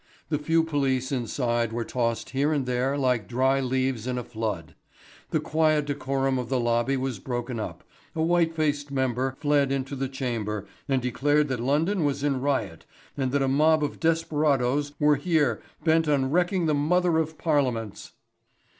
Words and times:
The 0.29 0.39
few 0.39 0.63
police 0.63 1.11
inside 1.11 1.71
were 1.71 1.83
tossed 1.83 2.31
here 2.31 2.51
and 2.51 2.65
there 2.65 2.97
like 2.97 3.27
dry 3.27 3.59
leaves 3.59 4.07
in 4.07 4.17
a 4.17 4.23
flood; 4.23 4.73
the 5.29 5.39
quiet 5.39 5.85
decorum 5.85 6.39
of 6.39 6.49
the 6.49 6.59
lobby 6.59 6.97
was 6.97 7.19
broken 7.19 7.59
up, 7.59 7.83
a 8.15 8.21
white 8.23 8.55
faced 8.55 8.89
member 8.89 9.35
fled 9.39 9.71
into 9.71 9.95
the 9.95 10.09
chamber 10.09 10.65
and 10.89 11.03
declared 11.03 11.49
that 11.49 11.59
London 11.59 12.03
was 12.03 12.23
in 12.23 12.41
riot 12.41 12.83
and 13.15 13.31
that 13.31 13.43
a 13.43 13.47
mob 13.47 13.83
of 13.83 13.99
desperadoes 13.99 14.93
were 14.99 15.17
here 15.17 15.61
bent 15.83 16.07
on 16.07 16.31
wrecking 16.31 16.65
the 16.65 16.73
mother 16.73 17.19
of 17.19 17.37
parliaments. 17.37 18.13